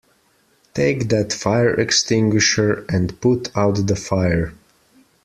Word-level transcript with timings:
Take 0.73 1.09
that 1.09 1.31
fire 1.31 1.79
extinguisher 1.79 2.85
and 2.89 3.21
put 3.21 3.55
out 3.55 3.85
the 3.85 3.95
fire! 3.95 4.51